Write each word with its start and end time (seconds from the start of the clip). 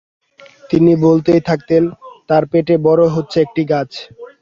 তিনি 0.69 0.91
বলতেই 1.05 1.41
থাকলেন, 1.49 1.83
তাঁর 2.29 2.43
পেটে 2.51 2.75
বড় 2.87 3.03
হচ্ছে 3.15 3.37
একটা 3.45 3.63
গাছ। 3.71 3.91